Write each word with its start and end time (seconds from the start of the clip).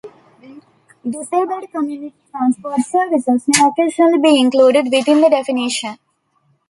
Disabled 1.07 1.69
community 1.71 2.15
transport 2.31 2.79
services 2.81 3.43
may 3.47 3.67
occasionally 3.67 4.17
be 4.17 4.41
included 4.41 4.85
within 4.91 5.21
the 5.21 5.29
definition. 5.29 5.99